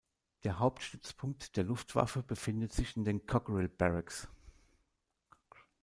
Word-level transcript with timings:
Der 0.45 0.57
Hauptstützpunkt 0.57 1.57
der 1.57 1.63
Luftwaffe 1.63 2.23
befindet 2.23 2.73
sich 2.73 2.97
in 2.97 3.03
den 3.05 3.27
"Cockerill 3.27 3.69
Barracks". 3.69 4.27